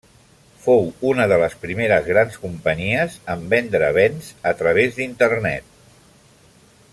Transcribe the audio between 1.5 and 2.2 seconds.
primeres